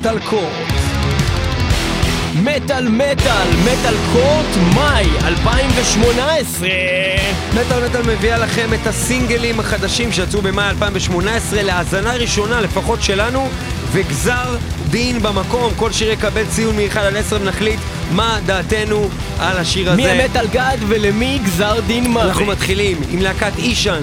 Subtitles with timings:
[0.00, 0.52] מטאל קורט.
[2.34, 6.68] מטאל מטאל, מטאל קורט, מאי 2018.
[7.54, 13.48] מטאל מטאל מביאה לכם את הסינגלים החדשים שיצאו במאי 2018 להאזנה ראשונה לפחות שלנו
[13.92, 14.56] וגזר
[14.90, 17.80] דין במקום, כל שיר יקבל ציון מ-1 עד 10 ונחליט
[18.10, 19.08] מה דעתנו
[19.38, 19.96] על השיר הזה.
[19.96, 22.26] מי המטאל גאד ולמי גזר דין מוות.
[22.26, 24.00] אנחנו מתחילים עם להקת אישן,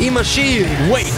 [0.00, 1.14] עם השיר וייק.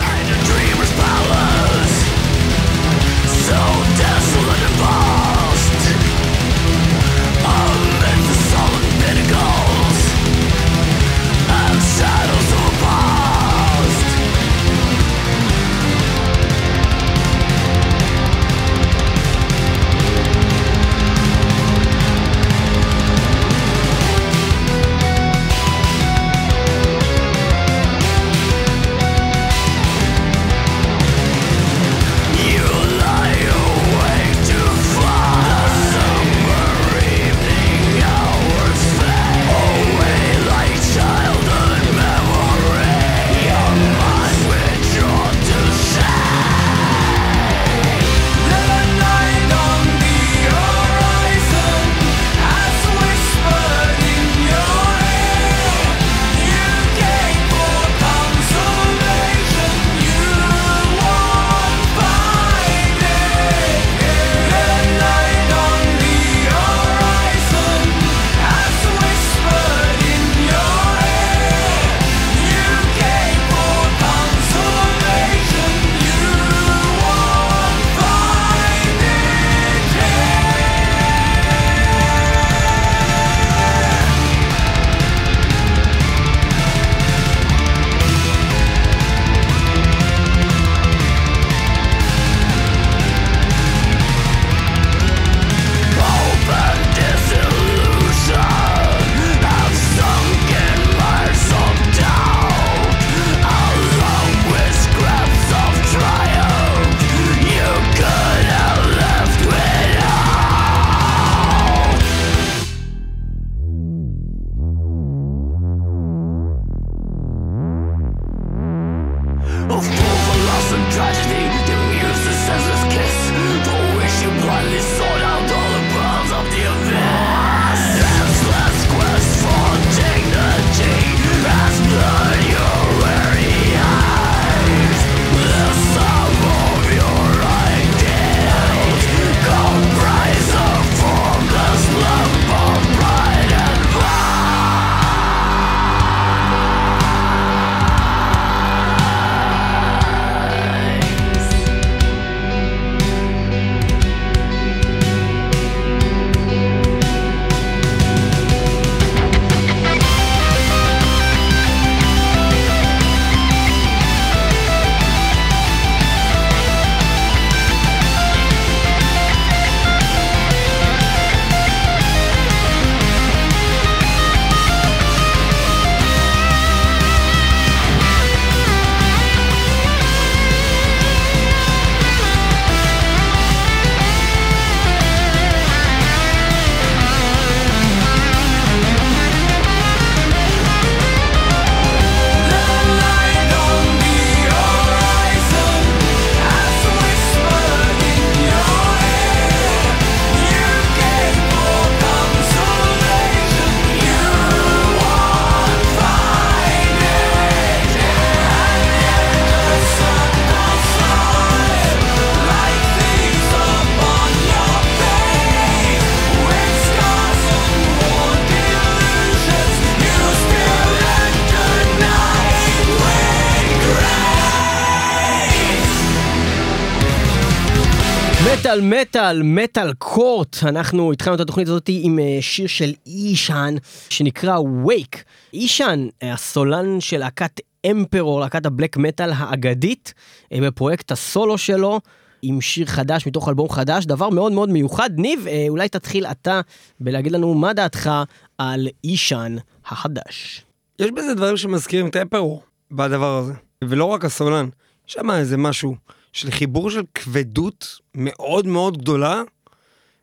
[228.71, 230.57] מטאל מטאל מטאל קורט.
[230.63, 233.75] אנחנו התחלנו את התוכנית הזאת עם אה, שיר של אישן
[234.09, 240.15] שנקרא וייק אישן הסולן של להקת אמפרור להקת הבלק מטאל האגדית
[240.53, 242.01] אה, בפרויקט הסולו שלו
[242.43, 244.07] עם שיר חדש מתוך אלבום חדש.
[244.07, 245.11] דבר מאוד מאוד מיוחד.
[245.17, 246.61] ניב אה, אולי תתחיל אתה
[247.01, 248.11] בלהגיד לנו מה דעתך
[248.59, 249.57] על אישן
[249.87, 250.65] החדש.
[250.99, 253.53] יש בזה דברים שמזכירים את אמפרור בדבר הזה
[253.85, 254.69] ולא רק הסולן.
[255.07, 256.20] שם איזה משהו.
[256.33, 259.43] של חיבור של כבדות מאוד מאוד גדולה,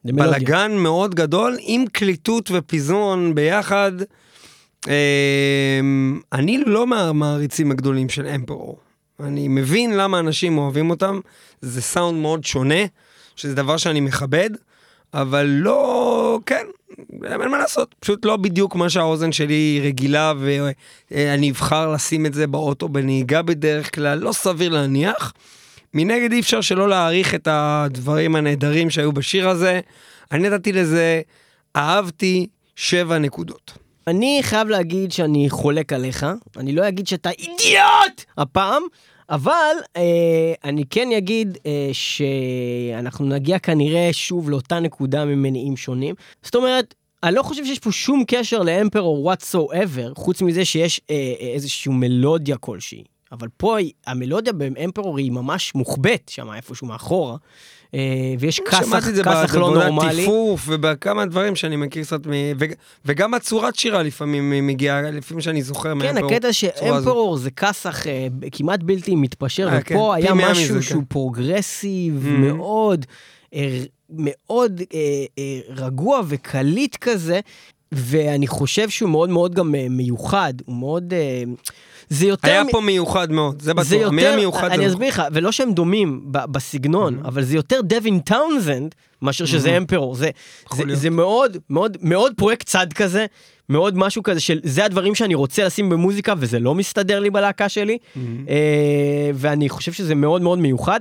[0.05, 3.91] בלאגן מאוד גדול, עם קליטות ופיזון ביחד.
[4.87, 8.79] אמ, אני לא מהמעריצים הגדולים של אמפרור.
[9.19, 11.19] אני מבין למה אנשים אוהבים אותם,
[11.61, 12.85] זה סאונד מאוד שונה,
[13.35, 14.49] שזה דבר שאני מכבד,
[15.13, 16.65] אבל לא, כן,
[17.23, 20.33] אין מה לעשות, פשוט לא בדיוק מה שהאוזן שלי רגילה
[21.11, 25.33] ואני אבחר לשים את זה באוטו בנהיגה בדרך כלל, לא סביר להניח.
[25.93, 29.79] מנגד אי אפשר שלא להעריך את הדברים הנהדרים שהיו בשיר הזה.
[30.31, 31.21] אני נתתי לזה,
[31.75, 33.71] אהבתי שבע נקודות.
[34.07, 36.25] אני חייב להגיד שאני חולק עליך,
[36.57, 38.83] אני לא אגיד שאתה אידיוט הפעם,
[39.29, 46.15] אבל אה, אני כן אגיד אה, שאנחנו נגיע כנראה שוב לאותה נקודה ממניעים שונים.
[46.43, 46.93] זאת אומרת,
[47.23, 51.47] אני לא חושב שיש פה שום קשר ל Emperor whatsoever, חוץ מזה שיש אה, אה,
[51.47, 53.03] איזושהי מלודיה כלשהי.
[53.31, 53.77] אבל פה
[54.07, 57.37] המלודיה ב Emperor היא ממש מוחבאת שם איפשהו מאחורה.
[57.93, 58.89] אה, ויש כסח, לא נורמלי.
[58.89, 59.23] שמעתי את זה
[60.21, 62.31] בטיפוף ובכמה דברים שאני מכיר קצת, מ...
[62.59, 62.65] ו...
[63.05, 66.29] וגם הצורת שירה לפעמים מגיעה, לפעמים שאני זוכר כן, מ Emperor.
[66.29, 70.23] כן, הקטע ש Emperor זה כסח אה, כמעט בלתי מתפשר, אה, ופה כן.
[70.23, 71.05] היה משהו מזה, שהוא כן.
[71.07, 72.29] פרוגרסיב mm-hmm.
[72.29, 73.05] מאוד.
[74.09, 77.39] מאוד אה, אה, רגוע וקליט כזה,
[77.91, 81.13] ואני חושב שהוא מאוד מאוד גם מיוחד, הוא מאוד...
[82.09, 82.47] זה יותר...
[82.47, 82.71] היה מ...
[82.71, 84.71] פה מיוחד מאוד, זה בטוח, המילה מיוחד.
[84.71, 87.27] אני אסביר לך, ולא שהם דומים בסגנון, mm-hmm.
[87.27, 89.47] אבל זה יותר Devin Townsend מאשר mm-hmm.
[89.47, 90.15] שזה Emperor.
[90.15, 90.29] זה,
[90.75, 93.25] זה, זה מאוד, מאוד, מאוד פרויקט צד כזה,
[93.69, 97.69] מאוד משהו כזה של זה הדברים שאני רוצה לשים במוזיקה וזה לא מסתדר לי בלהקה
[97.69, 98.19] שלי, mm-hmm.
[98.49, 100.99] אה, ואני חושב שזה מאוד מאוד מיוחד.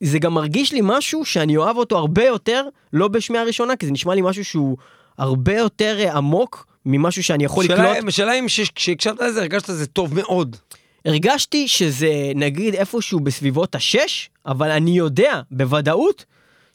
[0.00, 3.92] זה גם מרגיש לי משהו שאני אוהב אותו הרבה יותר, לא בשמיעה ראשונה, כי זה
[3.92, 4.76] נשמע לי משהו שהוא
[5.18, 8.08] הרבה יותר אה, עמוק ממשהו שאני יכול לקלוט.
[8.08, 10.56] השאלה אם כשהקשבת לזה הרגשת שזה טוב מאוד.
[11.04, 16.24] הרגשתי שזה נגיד איפשהו בסביבות השש, אבל אני יודע בוודאות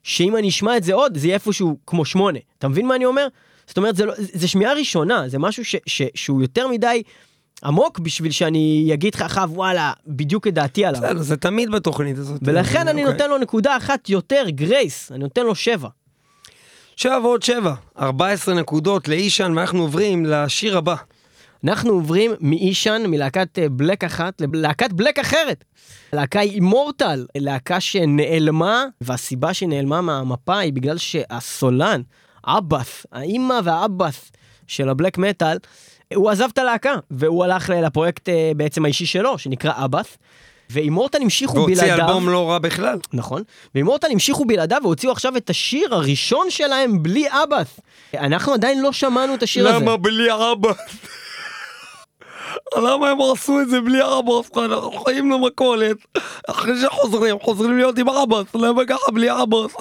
[0.03, 2.39] שאם אני אשמע את זה עוד, זה יהיה איפשהו כמו שמונה.
[2.57, 3.27] אתה מבין מה אני אומר?
[3.67, 7.03] זאת אומרת, זה, לא, זה שמיעה ראשונה, זה משהו ש, ש, שהוא יותר מדי
[7.63, 11.01] עמוק בשביל שאני אגיד לך אחריו וואלה בדיוק את דעתי עליו.
[11.01, 12.41] בסדר, זה תמיד בתוכנית הזאת.
[12.45, 13.13] ולכן אני אוקיי.
[13.13, 15.89] נותן לו נקודה אחת יותר גרייס, אני נותן לו שבע.
[16.97, 20.95] שבע ועוד שבע, 14 נקודות לאישן ואנחנו עוברים לשיר הבא.
[21.63, 25.63] אנחנו עוברים מאישן, מלהקת אה, בלק אחת, ללהקת בלק אחרת.
[26.13, 32.01] להקה אימורטל, להקה שנעלמה, והסיבה שהיא נעלמה מהמפה היא בגלל שהסולן,
[32.45, 34.31] אבאס, האימא והאבאס
[34.67, 35.57] של הבלק מטאל,
[36.15, 40.17] הוא עזב את הלהקה, והוא הלך לפרויקט אה, בעצם האישי שלו, שנקרא אבאס.
[40.69, 41.87] ואימורטל המשיכו בלעדיו.
[41.87, 42.97] והוציא אלבום לא רע בכלל.
[43.13, 43.43] נכון.
[43.75, 47.79] ואימורטל המשיכו בלעדיו והוציאו עכשיו את השיר הראשון שלהם בלי אבאס.
[48.13, 49.85] אנחנו עדיין לא שמענו את השיר הזה.
[49.85, 50.77] למה בלי אבאס?
[52.77, 54.65] למה הם עשו את זה בלי אבאס?
[54.65, 55.97] אנחנו חיים למכולת.
[56.47, 58.45] אחרי שחוזרים, חוזרים להיות עם אבאס.
[58.55, 59.71] למה ככה בלי אבאס?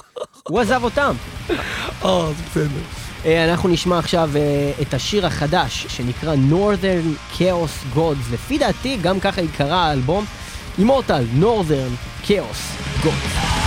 [0.43, 1.15] הוא עזב אותם.
[2.05, 2.81] אה, זה בסדר.
[3.25, 8.33] אה, אנחנו נשמע עכשיו אה, את השיר החדש שנקרא Northern Chaos Gods.
[8.33, 10.25] לפי דעתי גם ככה יקרא האלבום
[10.77, 12.59] Immortal Northern Chaos
[13.03, 13.66] Gods.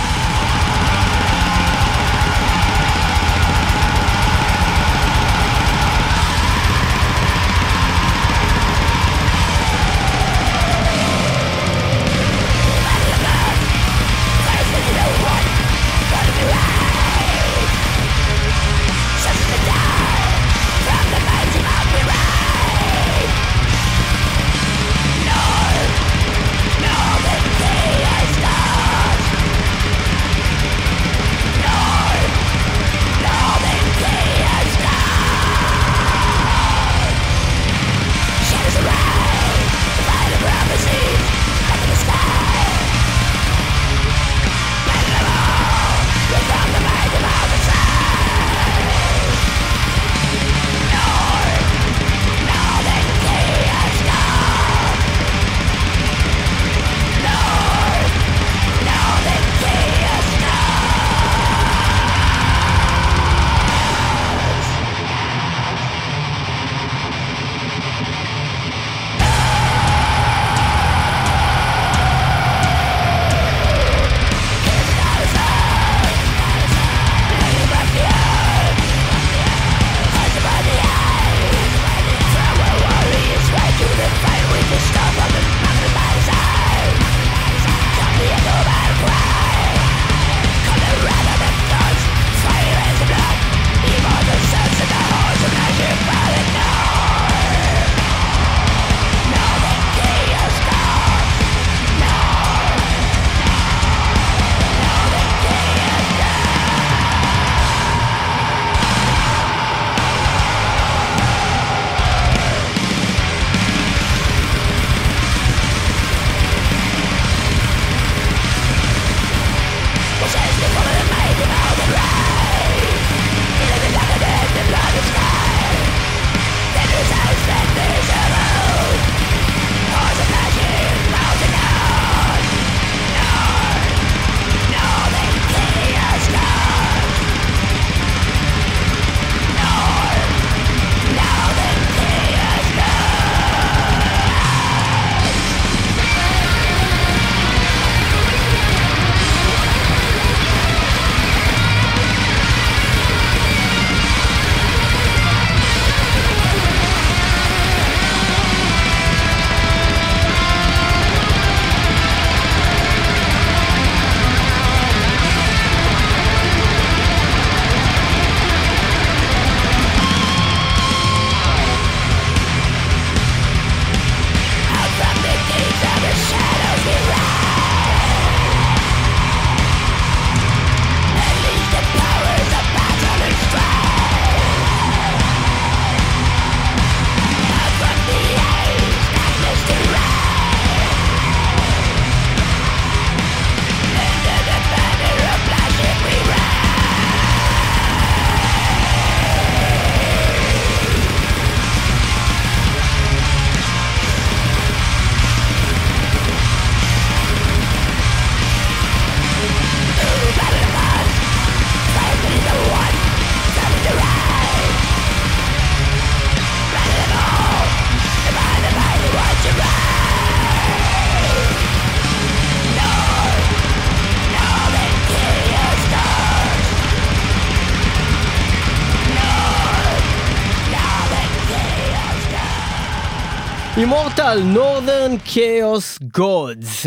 [234.19, 236.85] אימורטל, Northern Chaos Gods,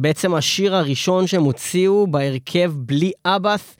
[0.00, 3.76] בעצם השיר הראשון שהם הוציאו בהרכב בלי אבאס.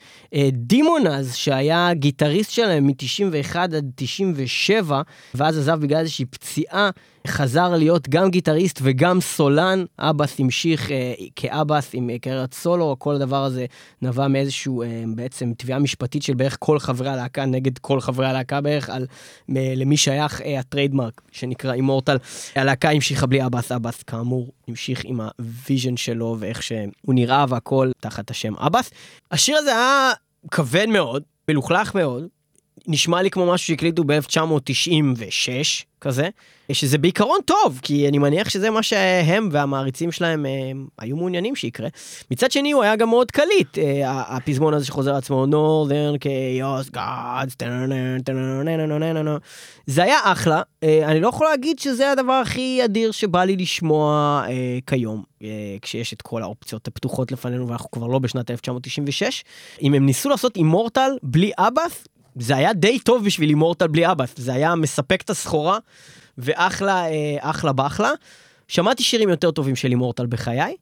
[0.51, 5.01] דימונז, שהיה גיטריסט שלהם מ-91 עד 97,
[5.35, 6.89] ואז עזב בגלל איזושהי פציעה,
[7.27, 9.85] חזר להיות גם גיטריסט וגם סולן.
[9.99, 13.65] אבאס המשיך אה, כאבאס עם קריירת סולו, כל הדבר הזה
[14.01, 18.61] נבע מאיזשהו אה, בעצם תביעה משפטית של בערך כל חברי הלהקה נגד כל חברי הלהקה
[18.61, 19.07] בערך, על
[19.49, 22.17] מ, למי שייך אה, ה trademark שנקרא Immortal.
[22.55, 27.91] הלהקה המשיכה בלי Abbath, Abbath כאמור המשיך עם ה vision שלו ואיך שהוא נראה והכל
[27.99, 28.91] תחת השם Abbath.
[29.31, 30.11] השיר הזה היה
[30.51, 32.27] כבד מאוד, מלוכלך מאוד,
[32.87, 36.29] נשמע לי כמו משהו שהקליטו ב-1996 כזה,
[36.71, 41.87] שזה בעיקרון טוב, כי אני מניח שזה מה שהם והמעריצים שלהם הם, היו מעוניינים שיקרה.
[42.31, 47.63] מצד שני הוא היה גם מאוד קליט, הפזמון הזה שחוזר לעצמו, Northern Chaos Gods,
[49.87, 54.43] זה היה אחלה, אני לא יכול להגיד שזה הדבר הכי אדיר שבא לי לשמוע
[54.87, 55.23] כיום,
[55.81, 59.43] כשיש את כל האופציות הפתוחות לפנינו ואנחנו כבר לא בשנת 1996.
[59.81, 64.29] אם הם ניסו לעשות אימורטל בלי אבאס, זה היה די טוב בשביל אימורטל בלי אבאס,
[64.37, 65.79] זה היה מספק את הסחורה,
[66.37, 68.11] ואחלה, אה, אחלה באחלה.
[68.67, 70.75] שמעתי שירים יותר טובים של אימורטל בחיי,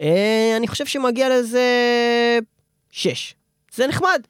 [0.00, 1.68] אה, אני חושב שמגיע לזה
[2.90, 3.34] שש.
[3.74, 4.22] זה נחמד.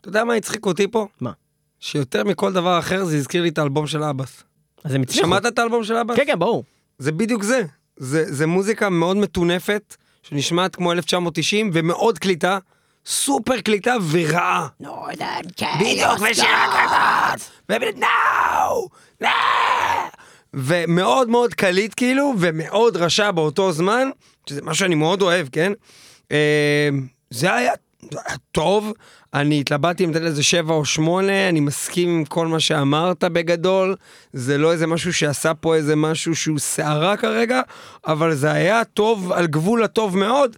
[0.00, 1.06] אתה יודע מה הצחיק אותי פה?
[1.20, 1.32] מה?
[1.80, 4.42] שיותר מכל דבר אחר זה הזכיר לי את האלבום של אבאס.
[4.84, 5.26] אז הם הצליחו.
[5.26, 6.16] שמעת את האלבום של אבאס?
[6.16, 6.64] כן, כן, ברור.
[6.98, 7.62] זה בדיוק זה.
[7.96, 12.58] זה, זה מוזיקה מאוד מטונפת, שנשמעת כמו 1990 ומאוד קליטה.
[13.06, 14.66] סופר קליטה ורעה.
[15.80, 17.50] בדיוק, ושירה כזאת.
[20.54, 24.10] ומאוד מאוד קליט כאילו, ומאוד רשע באותו זמן,
[24.48, 25.72] שזה מה שאני מאוד אוהב, כן?
[27.30, 27.72] זה היה
[28.52, 28.92] טוב,
[29.34, 33.96] אני התלבטתי אם לתת לזה שבע או שמונה, אני מסכים עם כל מה שאמרת בגדול,
[34.32, 37.60] זה לא איזה משהו שעשה פה איזה משהו שהוא סערה כרגע,
[38.06, 40.56] אבל זה היה טוב, על גבול הטוב מאוד.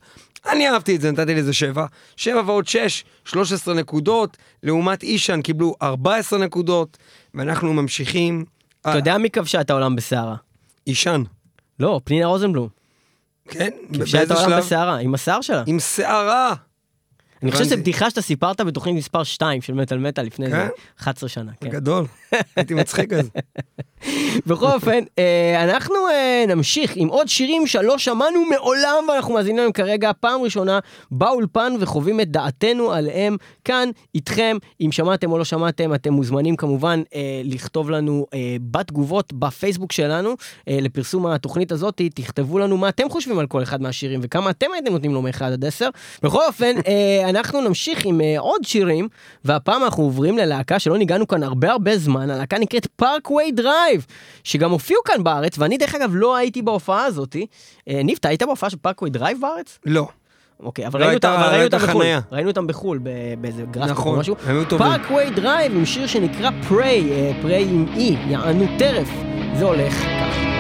[0.49, 1.87] אני אהבתי את זה, נתתי לזה שבע.
[2.17, 6.97] שבע ועוד שש, 13 נקודות, לעומת אישן קיבלו 14 נקודות,
[7.35, 8.45] ואנחנו ממשיכים.
[8.81, 10.37] אתה יודע מי כבשה את העולם בסערה?
[10.87, 11.23] אישן.
[11.81, 12.69] לא, פנינה רוזנבלום.
[13.49, 13.71] כן?
[13.95, 15.63] כבשה את העולם בסערה, עם השיער שלה.
[15.67, 16.55] עם שערה.
[17.45, 20.69] אני חושב שזו בדיחה שאתה סיפרת בתוכנית מספר 2 של מטאל מטאל לפני כן?
[21.01, 21.53] 11 שנה.
[21.61, 21.69] כן.
[21.69, 22.07] גדול,
[22.57, 23.31] הייתי מצחיק אז.
[24.47, 29.73] בכל אופן, אה, אנחנו אה, נמשיך עם עוד שירים שלא שמענו מעולם ואנחנו מאזינים להם
[29.73, 30.79] כרגע פעם ראשונה
[31.11, 34.57] באולפן וחווים את דעתנו עליהם כאן איתכם.
[34.81, 38.27] אם שמעתם או לא שמעתם, אתם מוזמנים כמובן אה, לכתוב לנו
[38.71, 40.35] בתגובות בפייסבוק שלנו
[40.67, 44.93] לפרסום התוכנית הזאת, תכתבו לנו מה אתם חושבים על כל אחד מהשירים וכמה אתם הייתם
[44.93, 45.89] נותנים לו מ-1 עד 10.
[46.23, 46.75] בכל אופן,
[47.37, 49.09] אנחנו נמשיך עם עוד שירים,
[49.45, 54.07] והפעם אנחנו עוברים ללהקה שלא ניגענו כאן הרבה הרבה זמן, הלהקה נקראת Parkway Drive,
[54.45, 57.47] שגם הופיעו כאן בארץ, ואני דרך אגב לא הייתי בהופעה הזאתי.
[57.87, 59.79] ניב, אתה היית בהופעה של Parkway Drive בארץ?
[59.87, 60.07] לא.
[60.61, 63.00] אוקיי, אבל לא ראינו, אותם, ראינו אותם בחו"ל, ראינו אותם בחו"ל
[63.41, 64.37] באיזה Graspop נכון, או משהו.
[64.79, 69.09] Parkway Drive עם שיר שנקרא Prey, Prey עם E, יענו טרף.
[69.59, 70.54] זה הולך ככה.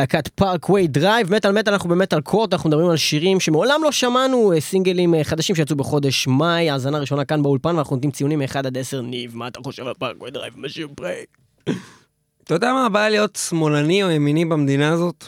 [0.00, 4.52] להקת Parkway Drive, מטאל מטאל, אנחנו במטאל קורט, אנחנו מדברים על שירים שמעולם לא שמענו,
[4.52, 8.58] אה, סינגלים אה, חדשים שיצאו בחודש מאי, האזנה ראשונה כאן באולפן, ואנחנו נותנים ציונים מ-1
[8.58, 11.24] עד 10, ניב, מה אתה חושב על Parkway Drive משיר Prey?
[12.44, 15.24] אתה יודע מה הבעיה להיות שמאלני או ימיני במדינה הזאת?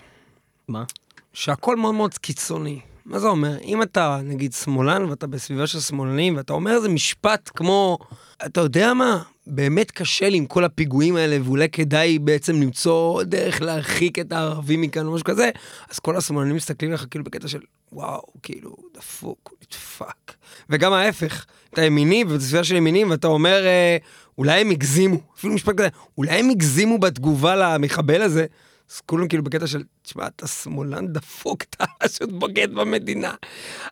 [0.69, 0.85] מה?
[1.33, 2.81] שהכל מאוד מאוד קיצוני.
[3.13, 3.59] מה זה אומר?
[3.65, 7.99] אם אתה נגיד שמאלן ואתה בסביבה של שמאלנים ואתה אומר איזה משפט כמו,
[8.47, 9.23] אתה יודע מה?
[9.47, 14.81] באמת קשה לי עם כל הפיגועים האלה ואולי כדאי בעצם למצוא דרך להרחיק את הערבים
[14.81, 15.51] מכאן או משהו כזה,
[15.91, 17.61] אז כל השמאלנים מסתכלים עליך כאילו בקטע של
[17.93, 20.33] וואו, כאילו, דפוק, נדפק.
[20.71, 23.97] וגם ההפך, אתה ימיני ובסביבה של ימינים ואתה אומר, אה,
[24.39, 28.47] אולי הם הגזימו, אפילו משפט כזה, אולי הם הגזימו בתגובה למחבל הזה.
[28.93, 33.35] אז כולם כאילו בקטע של, תשמע, אתה שמאלן דפוק, אתה פשוט בוגד במדינה.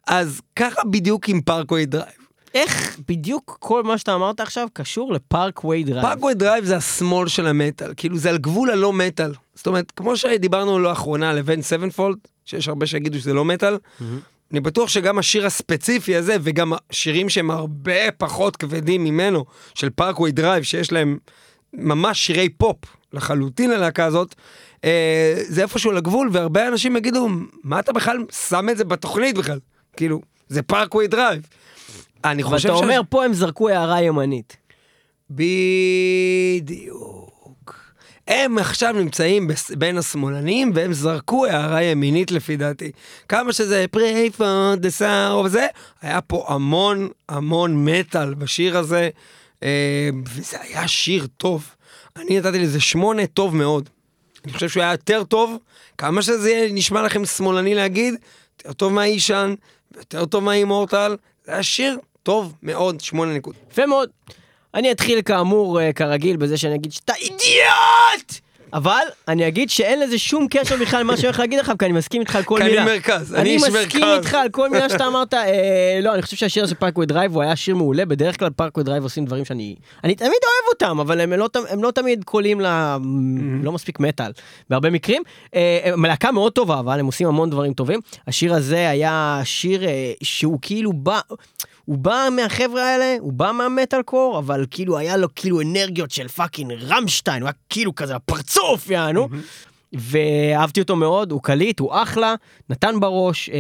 [0.07, 2.21] אז ככה בדיוק עם Parkway Drive.
[2.55, 6.03] איך בדיוק כל מה שאתה אמרת עכשיו קשור ל Parkway Drive?
[6.03, 9.33] Parkway Drive זה השמאל של המטאל, כאילו זה על גבול הלא מטאל.
[9.55, 14.05] זאת אומרת, כמו שדיברנו לאחרונה על Avenged Sevenfold, שיש הרבה שיגידו שזה לא מטאל, mm-hmm.
[14.53, 20.33] אני בטוח שגם השיר הספציפי הזה, וגם שירים שהם הרבה פחות כבדים ממנו, של Parkway
[20.33, 21.19] Drive, שיש להם
[21.73, 22.77] ממש שירי פופ
[23.13, 24.35] לחלוטין ללהקה הזאת,
[24.85, 27.29] אה, זה איפשהו לגבול, והרבה אנשים יגידו,
[27.65, 29.59] מה אתה בכלל שם את זה בתוכנית בכלל?
[29.97, 31.47] כאילו, זה Parkway Drive.
[32.25, 32.73] אני חושב ש...
[32.73, 34.57] ואתה אומר, פה הם זרקו הערה ימנית.
[35.31, 37.31] בדיוק.
[38.29, 42.91] הם עכשיו נמצאים בין השמאלנים, והם זרקו הערה ימינית לפי דעתי.
[43.29, 45.67] כמה שזה pray for the sound וזה,
[46.03, 49.09] היה פה המון המון מטאל בשיר הזה,
[49.63, 51.69] אה, וזה היה שיר טוב.
[52.17, 53.89] אני נתתי לזה שמונה טוב מאוד.
[54.45, 55.59] אני חושב שהוא היה יותר טוב,
[55.99, 58.15] כמה שזה נשמע לכם שמאלני להגיד,
[58.59, 59.55] יותר טוב מהאישן,
[59.93, 63.55] ויותר טוב מהאימורטל, זה היה שיר טוב מאוד, שמונה נקוד.
[63.73, 64.11] יפה מאוד.
[64.75, 68.41] אני אתחיל כאמור, אה, כרגיל, בזה שאני אגיד שאתה אידיוט!
[68.73, 71.93] אבל אני אגיד שאין לזה שום קשר בכלל למה שאני הולך להגיד לך, כי אני
[71.93, 72.71] מסכים איתך על כל מילה.
[72.71, 73.77] כי אני מרכז, אני איש מרכז.
[73.77, 75.35] אני מסכים איתך על כל מילה שאתה אמרת.
[75.35, 78.85] אה, לא, אני חושב שהשיר הזה Parkway Drive הוא היה שיר מעולה, בדרך כלל Parkway
[78.85, 79.75] Drive עושים דברים שאני...
[80.05, 82.67] אני תמיד אוהב אותם, אבל הם לא, הם לא תמיד קולעים ל...
[82.67, 83.65] Mm-hmm.
[83.65, 84.33] לא מספיק מטאל,
[84.71, 85.23] בהרבה מקרים.
[85.55, 88.01] אה, מלהקה מאוד טובה, אבל הם עושים המון דברים טובים.
[88.27, 91.21] השיר הזה היה שיר אה, שהוא כאילו בא...
[91.85, 96.29] הוא בא מהחבר'ה האלה, הוא בא מהמטאל קור, אבל כאילו היה לו כאילו אנרגיות של
[96.29, 99.29] fucking Rammstein, הוא היה כאילו כזה הפרצוף, יענו.
[99.93, 102.35] ואהבתי אותו מאוד, הוא קליט, הוא אחלה,
[102.71, 103.59] נתן בראש, אה,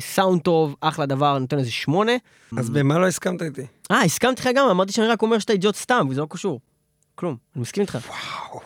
[0.00, 2.12] סאונד טוב, אחלה דבר, נותן איזה שמונה.
[2.58, 3.62] אז במה לא הסכמת איתי?
[3.90, 6.60] אה, הסכמתי לך גם, אמרתי שאני רק אומר שאתה אידיוט סתם, וזה לא קשור.
[7.14, 7.98] כלום, אני מסכים איתך.
[8.08, 8.60] וואו.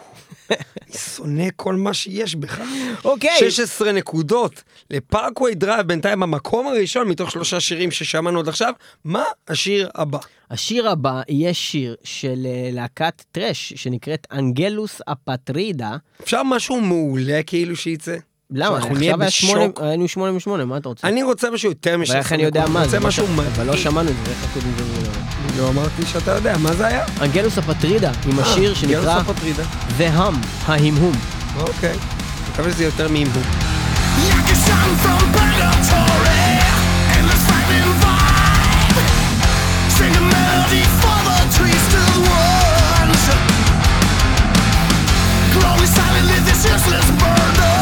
[0.51, 2.61] אני שונא כל מה שיש בך.
[3.05, 3.37] אוקיי.
[3.39, 8.73] 16 נקודות ל Parkway Drive, בינתיים במקום הראשון מתוך שלושה שירים ששמענו עד עכשיו.
[9.05, 10.19] מה השיר הבא?
[10.51, 15.97] השיר הבא יהיה שיר של אה, להקת טראש שנקראת Angelus Apatrida.
[16.23, 18.17] אפשר משהו מעולה כאילו שייצא?
[18.51, 18.77] למה?
[18.77, 19.81] אנחנו נהיה בשוק.
[19.81, 21.09] היינו שמונה משמונה, מה אתה רוצה?
[21.09, 22.97] אני רוצה משהו יותר מ-16 ואיך אני יודע מה זה?
[22.97, 23.53] רוצה משהו מדהים.
[23.57, 25.22] אבל לא שמענו את זה, איך הקודם זה
[25.59, 27.05] לא אמרתי שאתה יודע, מה זה היה?
[27.23, 29.21] Angelus Apatrida, עם אה, השיר שנקרא
[29.99, 30.35] The Hum,
[30.67, 31.13] ההמהום.
[31.57, 31.97] אוקיי,
[32.53, 33.43] מקווה שזה יותר מהמהום.
[39.97, 41.39] Sing a melody for the
[42.41, 43.23] ones
[45.97, 47.82] silently this useless burden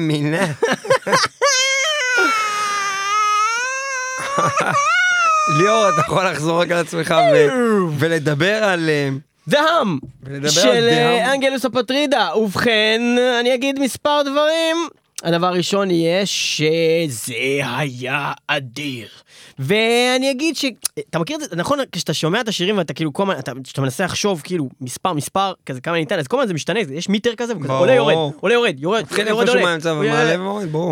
[0.00, 0.46] מאמינה.
[5.58, 7.14] ליאור, אתה יכול לחזור רגע לעצמך
[7.98, 8.88] ולדבר על...
[8.88, 9.08] אה,
[9.48, 9.98] דהאם
[10.48, 12.28] של אה, אנגלוס הפטרידה.
[12.36, 13.00] ובכן,
[13.40, 14.76] אני אגיד מספר דברים.
[15.22, 19.08] הדבר הראשון יהיה שזה היה אדיר.
[19.58, 20.64] ואני אגיד ש...
[21.10, 24.04] אתה מכיר את זה, נכון, כשאתה שומע את השירים ואתה כאילו כל הזמן, כשאתה מנסה
[24.04, 27.56] לחשוב כאילו מספר מספר, כזה כמה ניתן, אז כל הזמן זה משתנה, יש מיטר כזה,
[27.56, 29.76] וכזה עולה יורד, עולה יורד, יורד, יורד, עולה.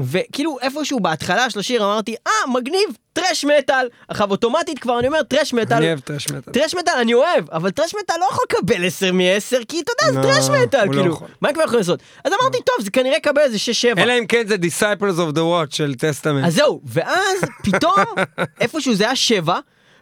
[0.05, 3.89] וכאילו איפשהו בהתחלה של השיר אמרתי, אה, מגניב, טרש מטאל.
[4.09, 5.77] עכשיו אוטומטית כבר אני אומר טרש מטאל.
[5.77, 6.53] אני אוהב טרש מטאל.
[6.53, 10.23] טרש מטאל אני אוהב, אבל טרש מטאל לא יכול לקבל 10 מ-10, כי אתה יודע,
[10.23, 11.21] זה טרש מטאל, לא כאילו.
[11.41, 12.01] מה כבר יכולים לעשות?
[12.25, 13.57] אז אמרתי, טוב, זה כנראה יקבל איזה
[13.97, 13.99] 6-7.
[13.99, 16.47] אלא אם כן זה Disciples of the Watch של טסטמנט.
[16.47, 17.95] אז זהו, ואז פתאום,
[18.61, 19.59] איפשהו זה היה 7,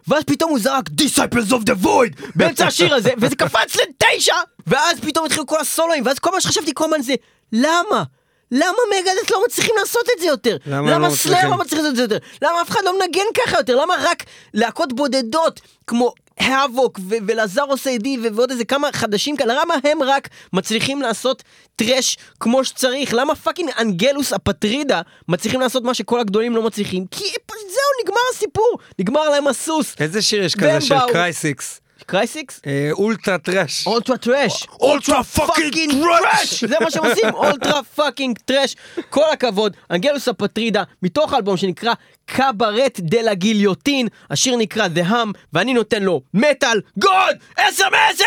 [0.07, 4.35] ואז פתאום הוא זרק Disciples of the Void באמצע השיר הזה, וזה קפץ לתשע,
[4.67, 7.13] ואז פתאום התחילו כל הסולואים, ואז כל מה שחשבתי כל הזמן זה,
[7.53, 8.03] למה?
[8.51, 10.57] למה Megadeth לא מצליחים לעשות את זה יותר?
[10.65, 12.17] למה, למה לא Slayer לא מצליחים לעשות את זה יותר?
[12.41, 13.75] למה אף אחד לא מנגן ככה יותר?
[13.75, 18.17] למה רק להקות בודדות כמו Havok ו Lazarus A.D.
[18.33, 21.43] ועוד איזה כמה חדשים כאלה, למה הם רק מצליחים לעשות
[21.75, 23.13] טראש כמו שצריך?
[23.13, 27.05] למה fucking Angelus Apatrida מצליחים לעשות מה שכל הגדולים לא מצליחים?
[27.11, 29.95] כי זהו, נגמר הסיפור, נגמר להם הסוס.
[29.99, 31.81] איזה שיר יש כזה של Crisix?
[32.07, 32.61] Crisix?
[32.91, 33.87] Ultra Thrash.
[33.87, 34.67] Ultra Thrash.
[34.79, 36.63] Ultra fucking thrash.
[36.63, 38.75] זה מה שהם עושים, ultra fucking thrash.
[39.09, 41.93] כל הכבוד, Angelus Apatrida, מתוך אלבום שנקרא
[42.25, 48.23] Cabaret de la Guillotine, השיר נקרא The Hum, ואני נותן לו Metal God 10 מ-10!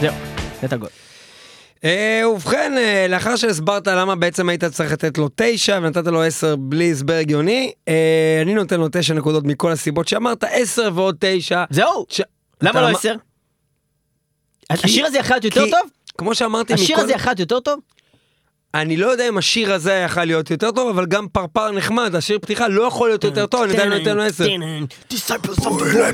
[0.00, 0.14] זהו,
[0.62, 1.09] מטאל גוד.
[1.84, 6.56] אה, ובכן, אה, לאחר שהסברת למה בעצם היית צריך לתת לו תשע ונתת לו עשר
[6.56, 11.64] בלי הסבר הגיוני, אה, אני נותן לו תשע נקודות מכל הסיבות שאמרת, עשר ועוד תשע.
[11.70, 12.06] זהו?
[12.62, 13.14] למה לא עשר?
[14.70, 15.90] השיר הזה יכול להיות יותר טוב?
[16.18, 17.80] כמו שאמרתי, השיר הזה יכול להיות יותר טוב?
[18.74, 22.38] אני לא יודע אם השיר הזה יכול להיות יותר טוב, אבל גם פרפר נחמד, השיר
[22.38, 24.44] פתיחה לא יכול להיות יותר טוב, אני עדיין נותן לו עשר.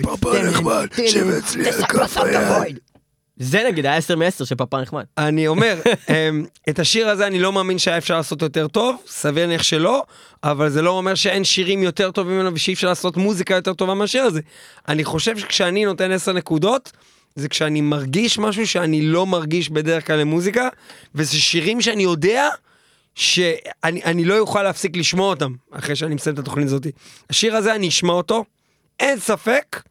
[0.02, 2.79] פרפר נחמד, שב אצלי על כף היד.
[3.37, 5.05] זה נגיד היה 10 מ-10 של פאפה נחמד.
[5.18, 9.46] אני אומר, אמ, את השיר הזה אני לא מאמין שהיה אפשר לעשות יותר טוב, סביר
[9.46, 10.03] להניח שלא,
[10.44, 13.94] אבל זה לא אומר שאין שירים יותר טובים ממנו ושאי אפשר לעשות מוזיקה יותר טובה
[13.94, 14.40] מהשיר הזה.
[14.88, 16.92] אני חושב שכשאני נותן 10 נקודות,
[17.35, 20.68] זה כשאני מרגיש משהו שאני לא מרגיש בדרך כלל למוזיקה,
[21.14, 22.49] וזה שירים שאני יודע
[23.14, 26.87] שאני לא אוכל להפסיק לשמוע אותם אחרי שאני מסיים את התוכנית הזאת.
[27.31, 28.44] השיר הזה אני אשמע אותו,
[29.01, 29.83] אין ספק.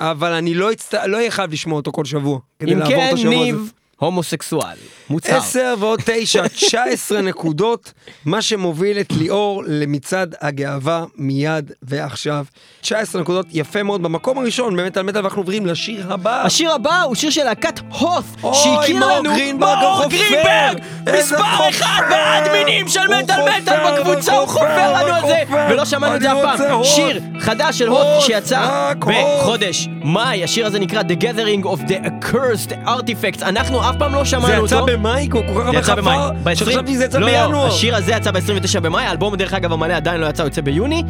[0.00, 0.70] אבל אני לא
[1.14, 2.38] אהיה חייב לשמוע אותו כל שבוע.
[2.62, 4.76] אם כן, ניב, הומוסקסואל,
[5.10, 5.36] מוצר.
[5.36, 7.92] 10 ועוד 9, 19 נקודות,
[8.24, 12.44] מה שמוביל את ליאור למצעד הגאווה מיד ועכשיו.
[12.80, 14.02] 19 נקודות, יפה מאוד.
[14.02, 16.42] במקום הראשון, באמת על מטאל, ואנחנו עוברים לשיר הבא.
[16.42, 19.22] השיר הבא הוא שיר של להקת הוס, שהכיר לנו
[19.58, 20.78] מאור גרינברג,
[21.18, 26.20] מספר אחד באדמינים של מטאל מטאל בקבוצה, הוא חופר לנו על זה, ולא שמענו את
[26.20, 26.84] זה אף פעם.
[26.84, 32.72] שיר חדש של הוס שיצא בחודש מאי, השיר הזה נקרא The Gathering of the Accursed
[32.86, 33.42] Artifacts.
[33.42, 34.66] אנחנו אף פעם לא שמענו אותו.
[34.66, 35.28] זה יצא במאי?
[35.30, 36.54] כל כך הרבה חפר?
[36.54, 37.48] שחשבתי שזה יצא בינואר.
[37.48, 40.60] לא, השיר הזה יצא ב-29 במאי, האלבום דרך אגב המלא עדיין לא יצא, הוא יוצא
[40.60, 41.02] ביוני.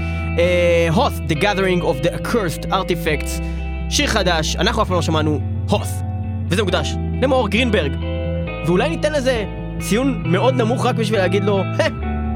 [0.90, 3.42] הוס, uh, The Gathering of the Accursed Artifacts.
[3.90, 6.02] שיר חדש, אנחנו אף פעם לא שמענו הוס.
[6.48, 7.92] וזה מוקדש למאור גרינברג.
[8.66, 9.44] ואולי ניתן לזה
[9.80, 11.62] ציון מאוד נמוך רק בשביל להגיד לו,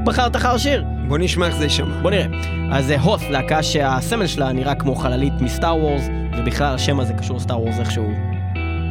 [0.05, 0.85] בחרת אחר שיר.
[1.09, 1.95] בוא נשמע איך זה יישמע.
[2.03, 2.27] בוא נראה.
[2.73, 6.03] אז זה הוס, להקה שהסמל שלה נראה כמו חללית מסטאר וורס,
[6.39, 8.13] ובכלל השם הזה קשור לסטאר וורס איכשהו.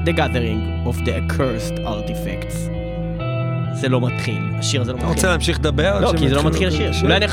[0.05, 2.57] The Gathering of the Accursed Artifacts.
[3.73, 5.11] זה לא מתחיל, השיר הזה לא מתחיל.
[5.11, 5.99] אתה רוצה להמשיך לדבר?
[5.99, 6.91] לא, כי זה לא מתחיל השיר.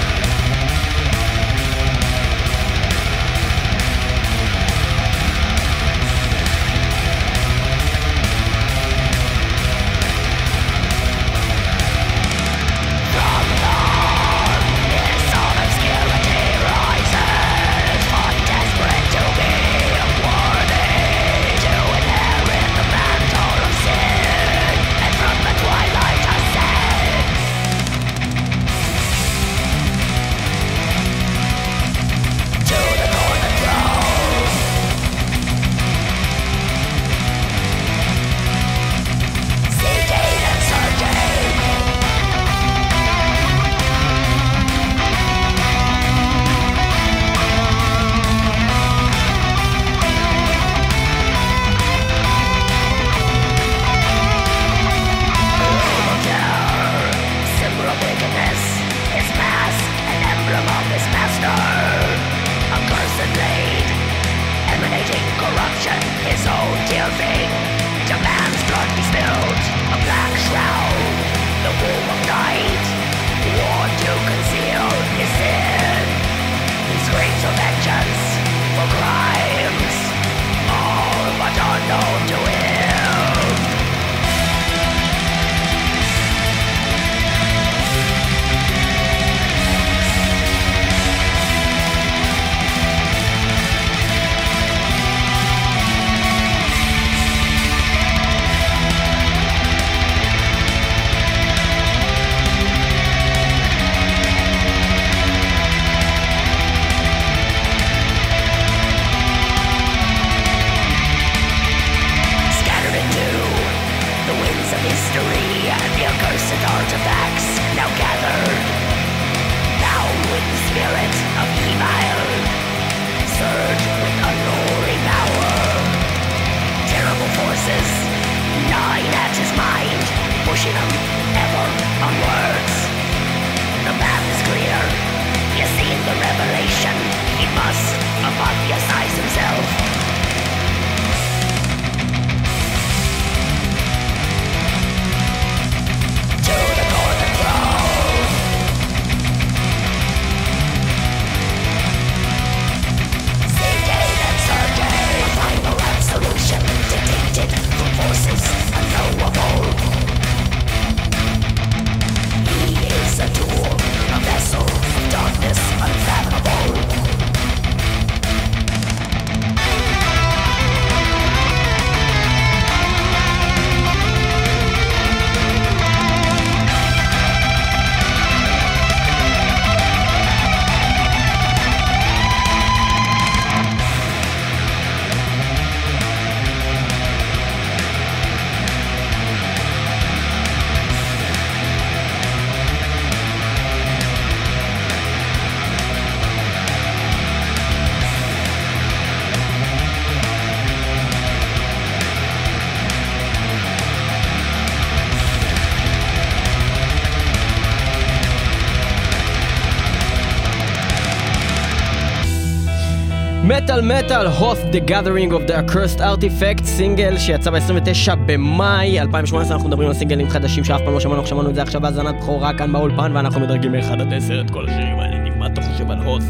[213.88, 219.88] מטאל הוס The Gathering of the Accursed Artifact, סינגל שיצא ב-29 במאי 2018, אנחנו מדברים
[219.88, 223.12] על סינגלים חדשים שאף פעם לא שמענו, שמענו את זה עכשיו בהאזנת בכורה כאן באולפן,
[223.14, 226.25] ואנחנו מדרגים מ-1 עד 10 את כל השירים האלה, מה אתה חושב על הוס?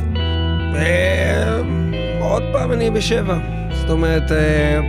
[0.75, 1.61] אה,
[2.21, 3.39] עוד פעם אני בשבע,
[3.81, 4.81] זאת אומרת, אה,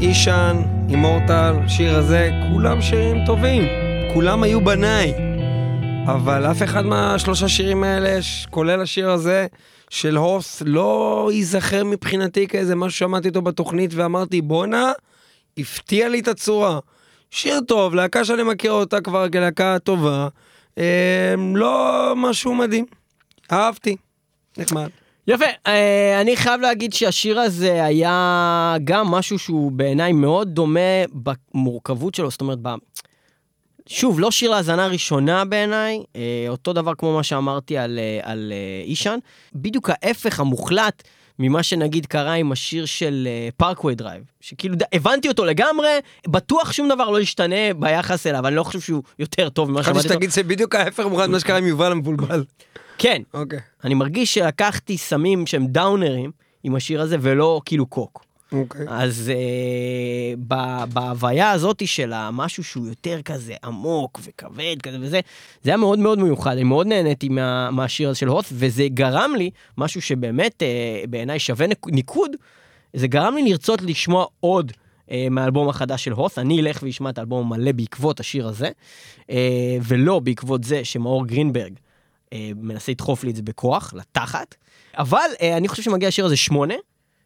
[0.00, 0.56] אישן,
[0.88, 3.62] אימורטל, שיר הזה, כולם שירים טובים,
[4.14, 5.14] כולם היו בניי,
[6.06, 8.18] אבל אף אחד מהשלושה שירים האלה,
[8.50, 9.46] כולל השיר הזה,
[9.90, 14.92] של הוס לא ייזכר מבחינתי כאיזה משהו שמעתי אותו בתוכנית ואמרתי בואנה,
[15.58, 16.78] הפתיע לי את הצורה.
[17.30, 20.28] שיר טוב, להקה שאני מכיר אותה כבר כלהקה טובה,
[20.78, 22.84] אה, לא משהו מדהים.
[23.52, 23.96] אהבתי,
[24.58, 24.88] נחמד.
[25.26, 32.14] יפה, אה, אני חייב להגיד שהשיר הזה היה גם משהו שהוא בעיניי מאוד דומה במורכבות
[32.14, 32.58] שלו, זאת אומרת,
[33.92, 38.52] שוב, לא שיר להאזנה ראשונה בעיניי, אה, אותו דבר כמו מה שאמרתי על, אה, על
[38.52, 39.18] אה, Ihsahn,
[39.54, 41.02] בדיוק ההפך המוחלט
[41.38, 44.76] ממה שנגיד קרה עם השיר של Parkway Drive, שכאילו.
[44.92, 45.88] הבנתי אותו לגמרי,
[46.28, 49.98] בטוח שום דבר לא ישתנה ביחס אליו, אני לא חושב שהוא יותר טוב ממה שאמרתי.
[49.98, 52.44] חשבתי שתגיד שבדיוק ההפך המוחלט ממה שקרה עם יובל המבולבל.
[52.98, 53.22] כן.
[53.34, 53.58] אוקיי.
[53.84, 56.30] אני מרגיש שלקחתי סמים שהם דאונרים
[56.64, 58.29] עם השיר הזה ולא כאילו קוק.
[58.50, 58.56] Okay.
[58.56, 58.86] אוקיי.
[58.88, 60.54] אז uh,
[60.92, 65.20] בהוויה הזאת של המשהו שהוא יותר כזה עמוק וכבד כזה וזה,
[65.62, 69.32] זה היה מאוד מאוד מיוחד, אני מאוד נהניתי מה, מהשיר הזה של הוס, וזה גרם
[69.38, 72.30] לי, משהו שבאמת uh, בעיניי שווה ניקוד,
[72.94, 77.18] זה גרם לי לרצות לשמוע עוד uh, מהאלבום החדש של הוס, אני אלך ואשמע את
[77.18, 78.70] האלבום המלא בעקבות השיר הזה,
[79.22, 79.32] uh,
[79.82, 84.54] ולא בעקבות זה שמאור גרינברג uh, מנסה לדחוף לי את זה בכוח, לתחת,
[84.98, 86.74] אבל אני חושב שמגיע השיר הזה שמונה.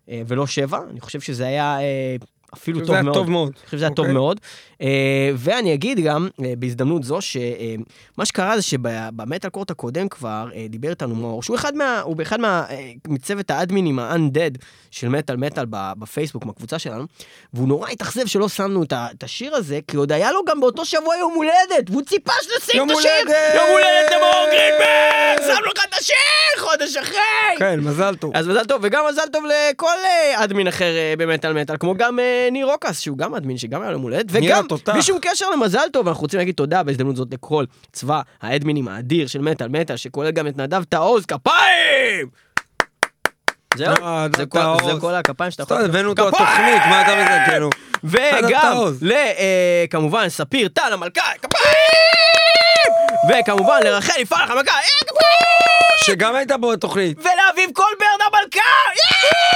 [0.09, 2.17] אה, ולא שבע, אני חושב שזה היה אה,
[2.57, 3.15] אפילו טוב מאוד.
[3.15, 3.53] טוב מאוד.
[3.57, 4.15] אני חושב שזה היה טוב אוקיי.
[4.15, 4.41] מאוד.
[4.83, 6.29] אה, ואני אגיד גם,
[6.59, 12.01] בהזדמנות זו, שמה שקרה זה שבמטאל קורט הקודם כבר דיבר איתנו מאור, שהוא אחד מה...
[12.01, 12.65] הוא באחד מה...
[13.09, 14.59] מצוות האדמינים ה-undead
[14.91, 17.05] של מטאל מטאל בפייסבוק, בקבוצה שלנו,
[17.55, 21.17] והוא נורא התאכזב שלא שמנו את השיר הזה, כי עוד היה לו גם באותו שבוע
[21.17, 23.11] יום הולדת, והוא ציפה שנשים את השיר!
[23.55, 25.55] יום הולדת למאור גרינברג!
[25.55, 26.15] שמנו לך את השיר!
[26.59, 27.59] חודש אחרי!
[27.59, 28.31] כן, מזל טוב.
[28.35, 29.97] אז מזל טוב, וגם מזל טוב לכל
[30.35, 32.19] אדמין אחר במטאל מטאל, כמו גם
[32.53, 34.41] ניר רוקס, שהוא גם אדמין, שגם היה לו הולדת, וגם,
[34.93, 39.27] בלי שום קשר למזל טוב, אנחנו רוצים להגיד תודה בהזדמנות זאת לכל צבא האדמינים האדיר
[39.27, 42.29] של מטאל מטאל, שכולל גם את נדב תעוז, כפיים!
[43.77, 44.47] זהו, אה, זה
[45.01, 45.77] כל- הכפיים שאתה יכול...
[45.85, 46.29] הבאנו אותו!
[46.29, 47.71] לתוכנית, מה אתה מזה, כאילו?
[48.05, 48.77] וגם,
[49.13, 52.64] אה, כמובן, ספיר טל המלכה, כפיים!
[53.29, 55.55] וכמובן לרחל יפרח המלכה, אה, כפיים!
[56.07, 57.19] שגם הייתה בו בתוכנית.
[57.19, 58.61] ולאביב קולברן המלכה!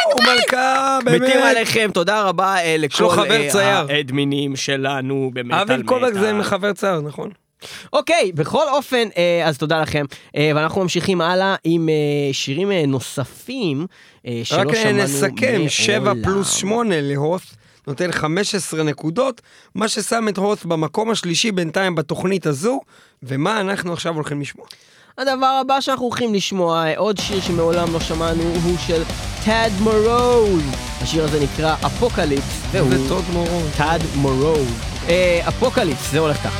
[0.05, 1.57] הוא מלכה, מתים באמת.
[1.57, 3.85] עליכם, תודה רבה אה, לכל חבר אה.
[3.89, 6.33] האדמינים שלנו במטאל אביב קולברג זה מטאל.
[6.33, 7.31] מחבר צייר, נכון?
[7.93, 10.05] אוקיי, בכל אופן, אה, אז תודה לכם.
[10.37, 11.89] ואנחנו ממשיכים הלאה עם
[12.33, 13.87] שירים נוספים
[14.45, 16.23] שלא רק שמענו נסכם, 7 מעולם.
[16.23, 17.55] פלוס 8 להוס
[17.89, 19.41] נותן 15 נקודות,
[19.75, 22.81] מה ששם את הוס במקום השלישי בינתיים בתוכנית הזו,
[23.23, 24.67] ומה אנחנו עכשיו הולכים לשמוע.
[25.19, 29.03] הדבר הבא שאנחנו הולכים לשמוע, עוד שיר שמעולם לא שמענו, הוא של
[29.45, 30.63] Tad Morose.
[31.03, 33.63] השיר הזה נקרא Apocalypse, והוא זה טוד מורון.
[33.77, 34.69] Tad Morose.
[35.49, 36.59] Apocalypse, זה הולך ככה.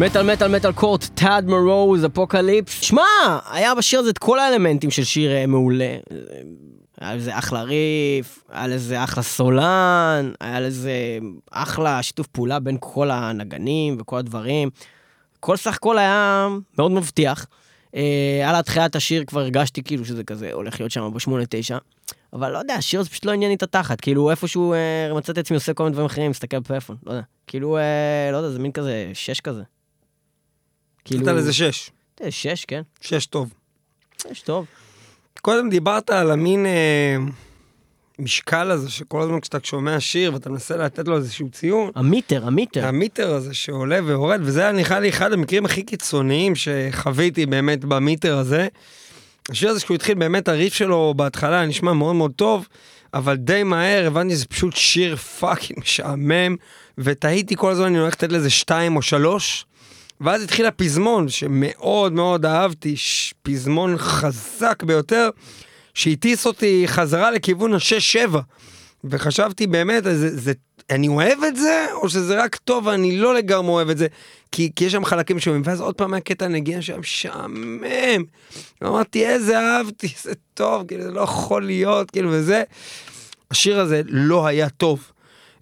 [0.00, 2.80] מטאל מטאל מטאל קורט, טאד מרוז, אפוקליפס.
[2.80, 3.02] שמע,
[3.50, 5.96] היה בשיר הזה את כל האלמנטים של שיר אה, מעולה.
[7.00, 10.92] היה לזה אחלה ריף, היה לזה אחלה סולן, היה לזה
[11.50, 14.70] אחלה שיתוף פעולה בין כל הנגנים וכל הדברים.
[15.40, 16.48] כל סך הכל היה
[16.78, 17.46] מאוד מבטיח.
[17.94, 21.78] אה, על התחילת השיר כבר הרגשתי כאילו שזה כזה הולך להיות שם בשמונה תשע.
[22.32, 24.00] אבל לא יודע, השיר הזה פשוט לא עניין לי את התחת.
[24.00, 27.22] כאילו איפשהו אה, מצאתי את עצמי עושה כל מיני דברים אחרים, מסתכל בפלאפון, לא יודע.
[27.46, 29.62] כאילו, אה, לא יודע, זה מין כזה שש כזה.
[31.10, 31.22] כאילו...
[31.22, 31.90] נתן לזה שש.
[32.22, 32.82] אה, שש, כן.
[33.00, 33.52] שש טוב.
[34.22, 34.66] שש טוב.
[35.42, 37.16] קודם דיברת על המין אה,
[38.18, 42.46] משקל הזה, שכל הזמן כשאתה שומע שיר ואתה מנסה לתת לו איזשהו ציון, ה meter,
[42.46, 42.86] ה meter.
[42.86, 47.84] ה meter הזה שעולה ויורד, וזה היה נראה לי אחד המקרים הכי קיצוניים שחוויתי באמת
[47.84, 48.68] ב meter הזה.
[49.50, 52.68] השיר הזה, כשהוא התחיל, באמת הריף שלו בהתחלה נשמע מאוד מאוד טוב,
[53.14, 56.56] אבל די מהר הבנתי שזה פשוט שיר fucking משעמם,
[56.98, 59.66] ותהיתי כל הזמן, אני הולך לתת לזה שתיים או שלוש.
[60.20, 65.30] ואז התחיל הפזמון, שמאוד מאוד אהבתי, ש- פזמון חזק ביותר,
[65.94, 68.40] שהטיס אותי חזרה לכיוון השש-שבע.
[69.04, 70.52] וחשבתי באמת, זה, זה,
[70.90, 74.06] אני אוהב את זה, או שזה רק טוב ואני לא לגמרי אוהב את זה,
[74.52, 78.24] כי, כי יש שם חלקים שומעים, ואז עוד פעם היה קטע נגיעה שם משעמם.
[78.84, 82.62] אמרתי, איזה אהבתי, זה טוב, כאילו, זה לא יכול להיות, כאילו, וזה.
[83.50, 85.12] השיר הזה לא היה טוב.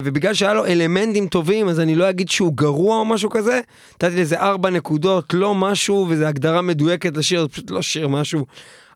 [0.03, 3.61] ובגלל שהיה לו אלמנטים טובים, אז אני לא אגיד שהוא גרוע או משהו כזה.
[3.95, 8.47] נתתי לזה ארבע נקודות, לא משהו, וזו הגדרה מדויקת לשיר, זה פשוט לא שיר משהו.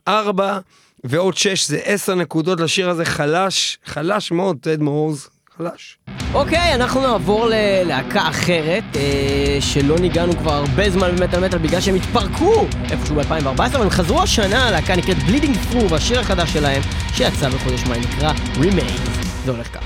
[0.09, 0.59] ארבע
[1.05, 5.29] ועוד שש זה עשר נקודות לשיר הזה, חלש, חלש מאוד, טד מורוז,
[5.59, 5.99] חלש.
[6.35, 11.95] אוקיי, אנחנו נעבור ללהקה אחרת, אה, שלא ניגענו כבר הרבה זמן במטאל מטאל בגלל שהם
[11.95, 16.83] התפרקו איפשהו ב-2014, אבל הם חזרו השנה, הלהקה נקראת בלידינג פרו, והשיר החדש שלהם,
[17.15, 19.22] שיצא בחודש מאי, נקרא Remains.
[19.45, 19.81] Doležka.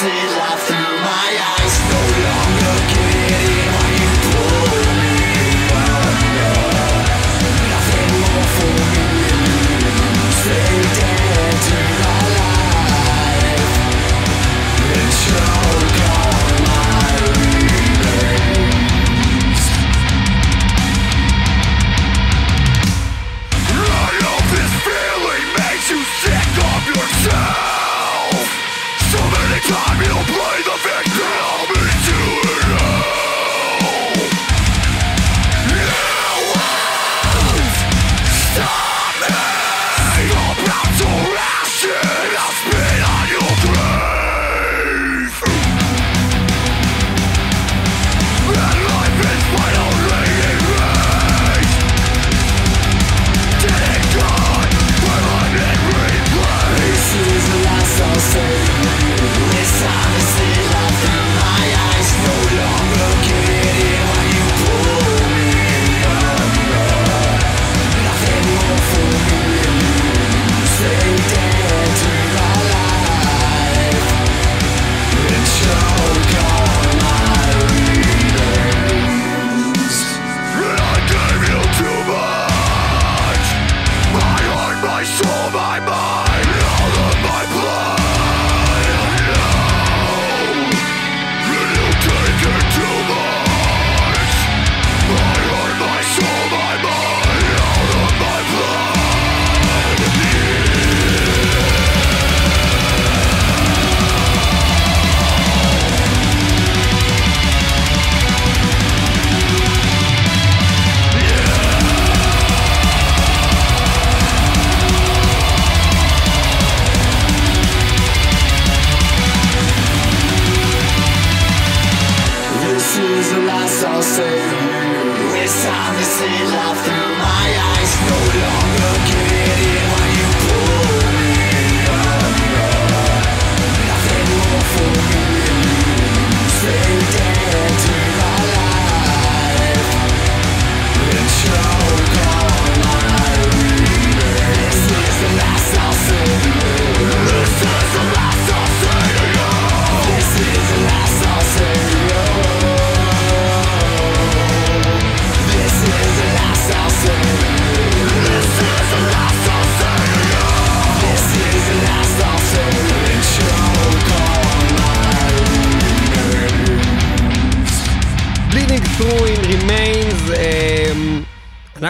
[0.00, 0.37] see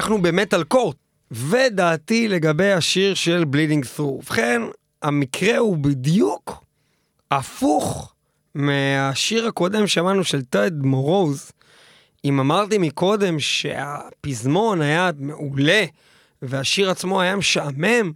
[0.08, 0.96] אנחנו במטאל קורט.
[1.30, 4.18] ודעתי לגבי השיר של בלידינג ת'רו.
[4.18, 4.62] ובכן,
[5.02, 6.64] המקרה הוא בדיוק
[7.30, 8.14] הפוך
[8.54, 11.52] מהשיר הקודם שמענו של טד מורוז.
[12.24, 15.84] אם אמרתי מקודם שהפזמון היה מעולה
[16.42, 18.12] והשיר עצמו היה משעמם,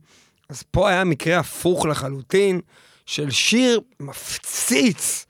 [0.49, 2.61] אז פה היה מקרה הפוך לחלוטין
[3.07, 5.27] של שיר מפציץ.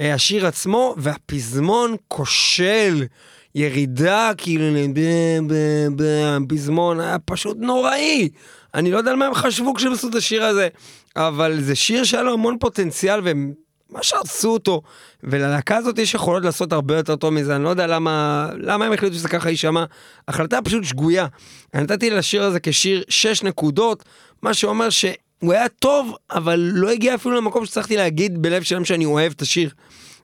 [0.00, 3.06] אה, השיר עצמו והפזמון כושל.
[3.54, 4.64] ירידה כאילו
[6.26, 8.28] הפזמון היה פשוט נוראי.
[8.74, 10.68] אני לא יודע על מה הם חשבו כשהם עשו את השיר הזה,
[11.16, 13.52] אבל זה שיר שהיה לו המון פוטנציאל והם
[13.90, 14.82] ממש הרסו אותו.
[15.22, 18.92] וללהקה הזאת יש יכולות לעשות הרבה יותר טוב מזה, אני לא יודע למה, למה הם
[18.92, 19.84] החליטו שזה ככה יישמע.
[20.28, 21.26] החלטה פשוט שגויה.
[21.74, 24.04] אני נתתי לשיר הזה כשיר 6 נקודות,
[24.42, 29.04] מה שאומר שהוא היה טוב, אבל לא הגיע אפילו למקום שצריכתי להגיד בלב שלם שאני
[29.04, 29.70] אוהב את השיר.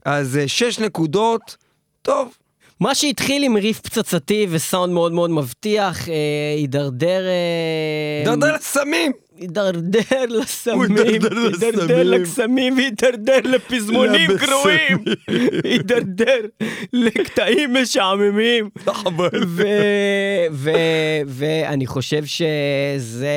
[0.05, 1.57] אז 6 נקודות,
[2.03, 2.38] טוב.
[2.81, 6.15] מה שהתחיל עם ריף פצצתי וסאונד מאוד מאוד מבטיח, אה,
[6.57, 7.27] הידרדר...
[7.27, 9.13] אה, הידרדר לסמים!
[9.41, 12.03] הידרדר לסמים, הידרדר הידרדר.
[12.03, 14.31] לקסמים והידרדר לפזמונים.
[14.37, 14.99] גרועים,
[15.65, 16.41] הידרדר
[16.93, 18.71] לקטעים משעממים.
[21.27, 23.35] ואני חושב שזה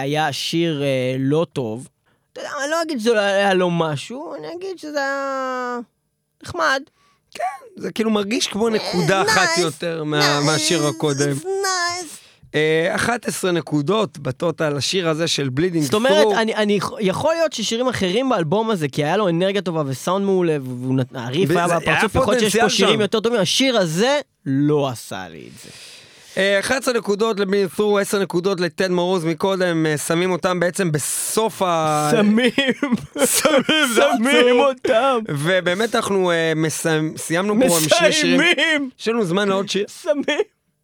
[0.00, 1.88] היה שיר אה, לא טוב.
[2.32, 5.78] אתה יודע, אני לא אגיד שזה היה לו משהו, אני אגיד שזה היה
[6.42, 6.82] נחמד.
[7.76, 11.36] זה כאילו מרגיש כמו נקודה אחת יותר מה- מהשיר הקודם.
[12.54, 17.52] אה, 11 נקודות ב total, השיר הזה של Bleeding זאת אומרת, אני, אני, יכול להיות
[17.52, 20.56] ששירים אחרים באלבום הזה, כי היה לו אנרגיה טובה וסאונד מעולה,
[21.12, 23.00] והריף היה היה בפרצוף, יכול להיות שיש פה שירים שם.
[23.00, 25.70] יותר טובים, השיר הזה לא עשה לי את זה.
[26.38, 30.92] אה, 11 נקודות ל Bleeding ת'רו, 10 נקודות לטד מורוז מקודם, אה, שמים אותם בעצם
[30.92, 32.08] בסוף ה...
[32.10, 32.50] שמים,
[33.40, 34.60] שמים, זה שמים.
[34.60, 36.52] אותם, ובאמת אנחנו אה,
[37.16, 38.40] סיימנו פה עם שני שירים.
[38.40, 39.86] מסיימים, יש לנו זמן לעוד שיר.
[40.02, 40.40] שמים,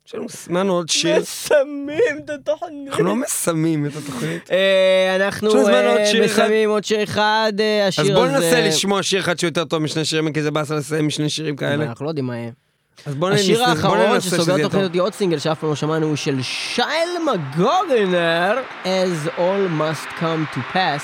[0.06, 1.20] יש לנו זמן לעוד שיר.
[1.20, 2.88] מסיימים את התוכנית.
[2.88, 4.50] אנחנו לא מסמים את התוכנית.
[4.50, 6.02] אה, אנחנו אה.
[6.24, 8.18] מסיימים עוד שיר אחד, אה, השיר אז הזה...
[8.18, 11.28] בוא ננסה לשמוע שיר אחד שהוא יותר טוב משני שירים, כי זה באסה לסיים משני
[11.28, 11.84] שירים כאלה.
[11.84, 12.63] אנחנו לא יודעים מה יהיה.
[13.06, 14.84] אז בוא השיר ננסה- בוא האחרון שסוגר תוכנית.
[14.84, 20.56] אותי עוד סינגל שאף פעם לא שמענו הוא של שייל מגוגנר, As All Must Come
[20.56, 21.02] to Pass.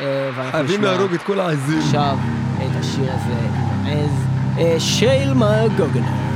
[0.00, 1.78] אה, חייבים להרוג את כל העזים.
[1.78, 2.18] עכשיו
[2.56, 6.35] את השיר הזה עם As אה, שייל מגוגנר.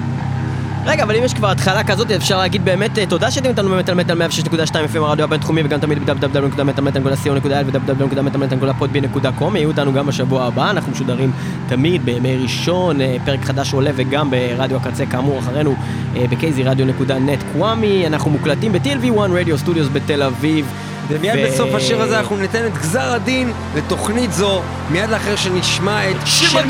[0.91, 3.95] רגע, אבל אם יש כבר התחלה כזאת, אפשר להגיד באמת אה, תודה שאתם איתנו במטאל
[3.95, 10.93] מטאל 106.2 FM הרדיו הבינתחומי וגם תמיד www.מטאלמטאל.co.il ו-www.מטאלמטאל.podbean.com יהיו אותנו גם בשבוע הבא, אנחנו
[10.93, 11.32] משודרים
[11.68, 15.74] תמיד בימי ראשון, אה, פרק חדש עולה וגם ברדיו הקצה כאמור אחרינו
[16.16, 20.66] אה, ב-kzradio.net קוואמי, אנחנו מוקלטים ב-TLV1 רדיו סטודיוס בתל אביב.
[21.09, 26.11] ומיד ו- בסוף השיר הזה אנחנו ניתן את גזר הדין לתוכנית זו, מיד לאחר שנשמע
[26.11, 26.61] את שיר שיר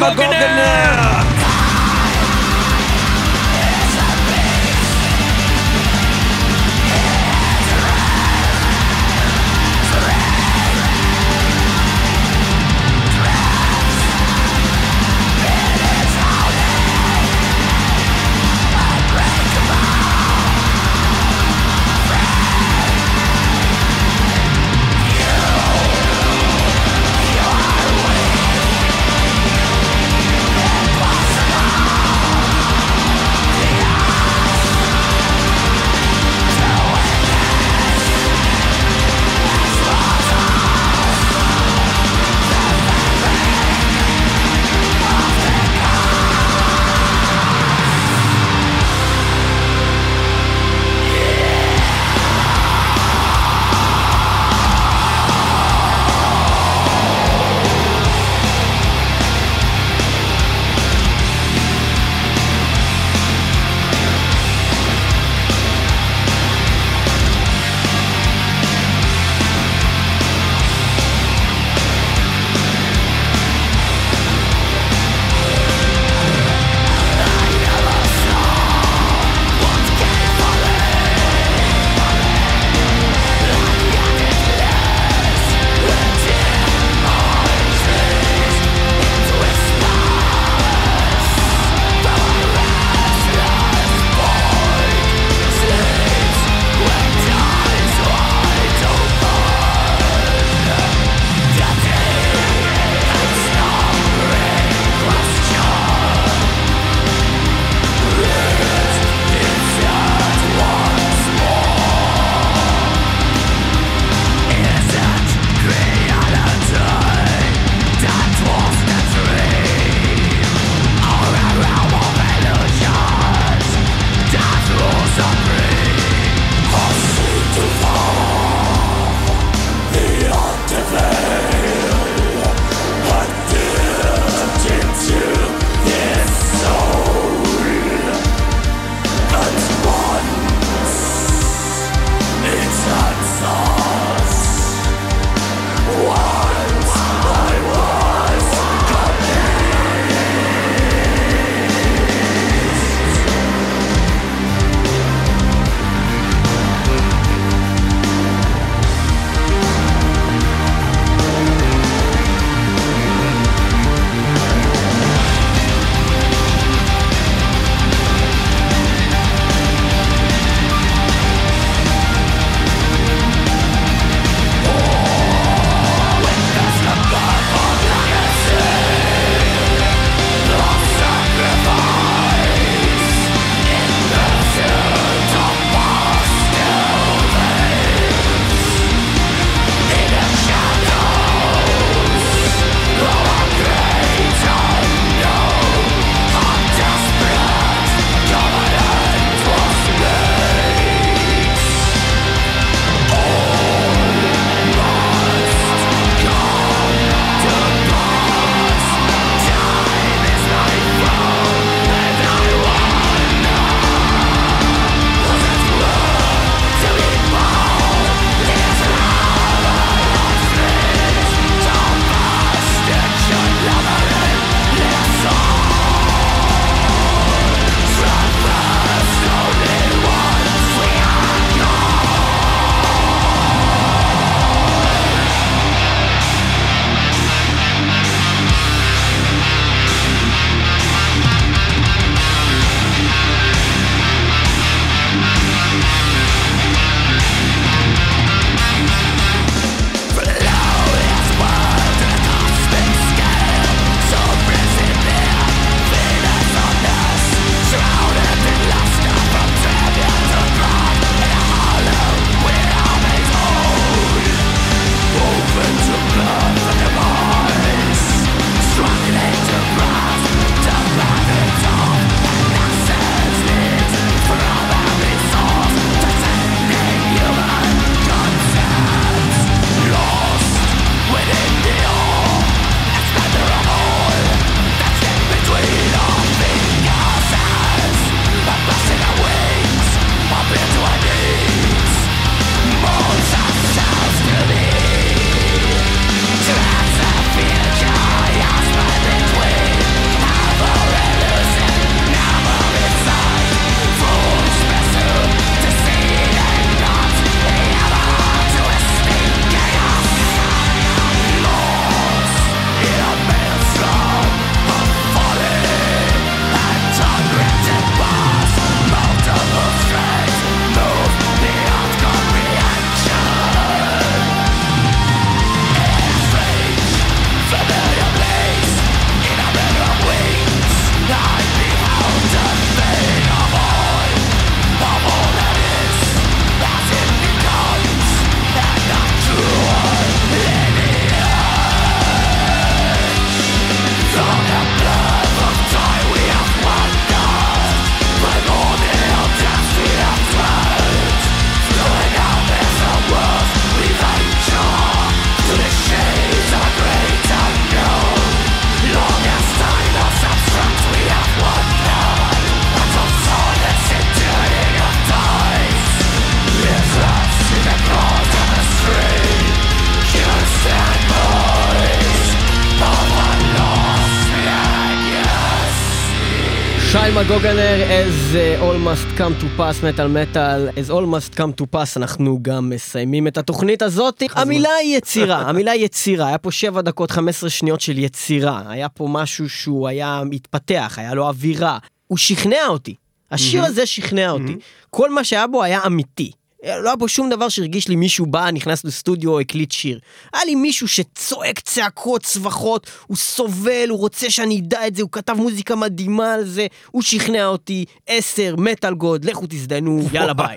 [377.15, 381.67] מגוגנר, as uh, all must come to pass, metal metal, as all must come to
[381.75, 384.23] pass, אנחנו גם מסיימים את התוכנית הזאת.
[384.35, 389.07] המילה היא יצירה, המילה יצירה, היה פה 7 דקות 15 שניות של יצירה, היה פה
[389.11, 392.95] משהו שהוא היה מתפתח, היה לו אווירה, הוא שכנע אותי.
[393.31, 394.57] השיר הזה שכנע אותי.
[394.91, 396.31] כל מה שהיה בו היה אמיתי.
[396.65, 399.99] לא היה פה שום דבר שהרגיש לי מישהו בא, נכנס לסטודיו, הקליט שיר.
[400.33, 405.11] היה לי מישהו שצועק צעקות, צווחות, הוא סובל, הוא רוצה שאני אדע את זה, הוא
[405.13, 410.57] כתב מוזיקה מדהימה על זה, הוא שכנע אותי, עשר, metal god, לכו תזדיינו, יאללה ביי.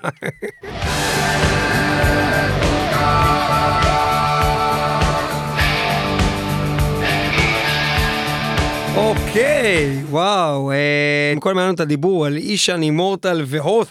[8.96, 13.88] אוקיי, וואו, אה, קודם היה לנו את הדיבור על אישן, אימורטל והוט,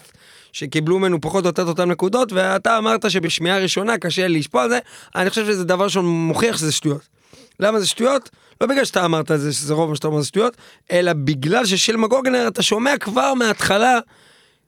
[0.53, 4.79] שקיבלו ממנו פחות או יותר אותן נקודות, ואתה אמרת שבשמיעה ראשונה קשה לשפוע על זה,
[5.15, 7.01] אני חושב שזה דבר שמוכיח שזה שטויות.
[7.59, 8.29] למה זה שטויות?
[8.61, 10.57] לא בגלל שאתה אמרת את זה, שזה רוב מה שאתה אומר זה שטויות,
[10.91, 13.99] אלא בגלל ששל מגוגנר אתה שומע כבר מההתחלה,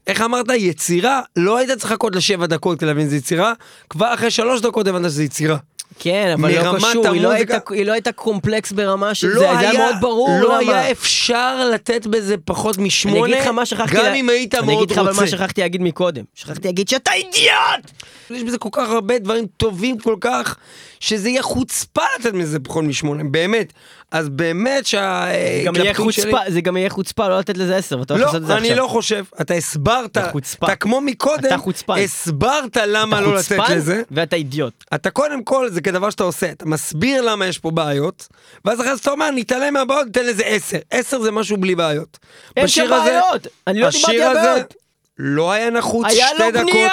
[0.07, 3.53] איך אמרת, יצירה, לא היית צריך לחכות לשבע דקות כדי להבין שזה יצירה,
[3.89, 5.57] כבר אחרי שלוש דקות הבנת שזה יצירה.
[5.99, 9.39] כן, אבל לא קשור, היא לא הייתה- היא לא הייתה קומפלקס ברמה של לא זה,
[9.39, 10.77] זה היה מאוד ברור לא למה.
[10.79, 14.55] היה אפשר לתת בזה פחות אני משמונה, אגיד לך מה שכחתי, גם לה- אם היית
[14.55, 15.21] אני מאוד אגיד לך אבל רוצה.
[15.21, 17.91] מה שכחתי להגיד מקודם, שכחתי להגיד שאתה אידיוט!
[18.29, 20.55] יש בזה כל כך הרבה דברים טובים כל כך,
[20.99, 23.73] שזה יהיה חוצפה לתת מזה פחות משמונה, באמת.
[24.11, 25.25] אז באמת שה...
[25.65, 28.41] גם יהיה ההתלבטות שלי- זה גם יהיה חוצפה לא לתת לזה עשר, ואתה הולך לעשות
[28.41, 28.75] את זה לא, אני.
[28.75, 30.65] לא חושב, אתה הסברת, אתה חוצפה.
[30.65, 31.93] אתה כמו מקודם, אתה חוצפן.
[32.03, 34.01] הסברת למה לא לתת לזה.
[34.11, 34.83] ואתה אידיוט.
[34.95, 38.27] אתה קודם כל, זה כדבר שאתה עושה, אתה מסביר למה יש פה בעיות,
[38.65, 40.77] ואז אחרי זה אתה אומר, נתעלם מהבעיות, ניתן לזה עשר.
[40.91, 42.17] עשר זה משהו בלי בעיות.
[42.57, 44.73] אין שם בעיות, אני לא דיברתי השיר על בעיות.
[45.19, 46.69] לא היה נחוץ היה שתי לו דקות.
[46.71, 46.89] בנייה!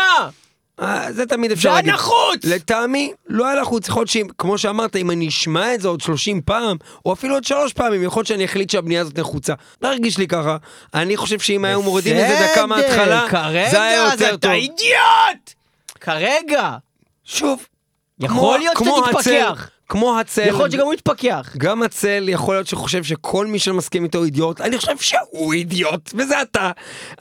[0.83, 1.95] אה, זה תמיד אפשר זה היה להגיד.
[1.95, 2.45] נחוץ!
[2.45, 6.01] לטעמי, לא היה לחוץ, יכול להיות שאם, כמו שאמרת, אם אני אשמע את זה עוד
[6.01, 6.77] 30 פעם,
[7.07, 9.55] או אפילו עוד שלוש פעמים, יכול להיות שאני אחליט שהבנייה הזאת נחוצה.
[9.83, 10.57] לא הרגיש לי ככה.
[10.95, 13.27] אני חושב שאם היו מורידים איזה דקה מההתחלה,
[13.71, 14.51] זה היה כרגע, יותר אז אתה טוב.
[14.51, 15.53] אידיוט!
[16.01, 16.71] כרגע!
[17.25, 17.67] שוב,
[18.21, 19.69] יכול כמו- להיות כמו שאתה תתפכח.
[19.93, 20.47] כמו הצל.
[20.47, 21.55] יכול להיות שגם הוא יתפכח.
[21.59, 26.11] גם הצל יכול להיות שחושב שכל מי שמסכים איתו הוא אידיוט, אני חושב שהוא אידיוט,
[26.15, 26.71] וזה אתה.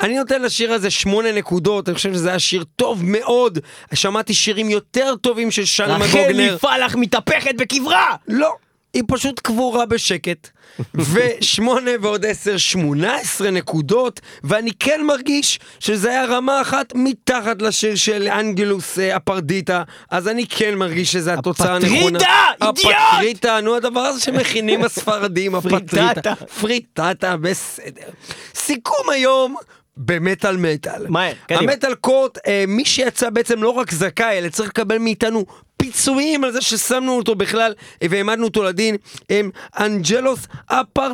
[0.02, 3.60] אני נותן לשיר הזה שמונה נקודות, אני חושב שזה היה שיר טוב מאוד.
[3.94, 6.56] שמעתי שירים יותר טובים של שני רחל מגוגנר.
[6.56, 8.16] מפלח מתהפכת בקברה!
[8.28, 8.56] לא,
[8.94, 10.48] היא פשוט קבורה בשקט.
[11.14, 17.96] ושמונה ועוד עשר, שמונה עשרה נקודות, ואני כן מרגיש שזה היה רמה אחת מתחת לשיר
[17.96, 22.20] של אנגלוס אה, הפרדיטה, אז אני כן מרגיש שזו התוצאה הנכונה.
[22.20, 22.96] הפטרידה, אידיוט!
[23.14, 25.86] הפטריטה, נו הדבר הזה שמכינים הספרדים, הפטריטה.
[26.14, 26.36] פריטטה.
[26.62, 28.10] פריטטה, בסדר.
[28.56, 29.56] סיכום היום.
[29.98, 31.08] במטאל מטאל.
[31.08, 31.72] מהר, קדימה.
[31.72, 35.46] ה Metal Court, אה, מי שיצא בעצם לא רק זכאי, אלא צריך לקבל מאיתנו
[35.78, 38.96] פיצויים על זה ששמנו אותו בכלל אה, והעמדנו אותו לדין,
[39.30, 41.12] הם Angelus אפר...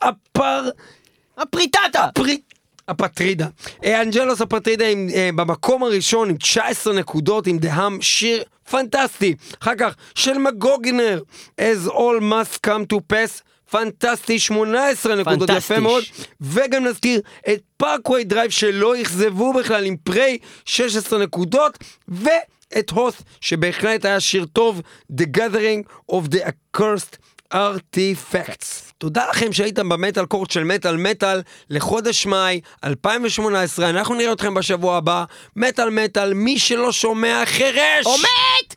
[0.00, 0.68] אפר...
[1.38, 2.08] הפריטטה!
[2.14, 2.40] פרי...
[2.88, 3.46] Apatrida.
[3.84, 9.34] אה, Angelus Apatrida עם, אה, במקום הראשון עם 19 נקודות עם דהאם שיר פנטסטי.
[9.62, 11.20] אחר כך של מגוגנר,
[11.60, 13.42] as all must come to pass.
[13.70, 15.50] פנטסטי, 18 נקודות.
[15.50, 16.04] יפה מאוד.
[16.40, 21.78] וגם נזכיר את Parkway Drive שלא אכזבו בכלל עם Prey, 16 נקודות.
[22.08, 27.16] ואת הוס, שבהחלט היה שיר טוב, The Gathering of the Accursed
[27.54, 28.88] Artifacts.
[28.98, 34.54] תודה לכם שהייתם ב Metal Court של מטאל מטאל לחודש מאי 2018, אנחנו נראה אתכם
[34.54, 35.24] בשבוע הבא.
[35.56, 38.04] מטאל מטאל, מי שלא שומע חירש!
[38.04, 38.74] עומד!